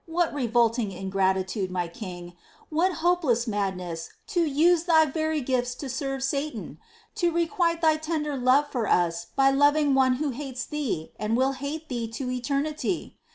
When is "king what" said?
1.87-2.91